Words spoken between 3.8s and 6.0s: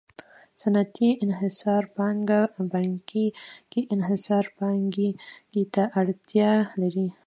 انحصاري پانګې ته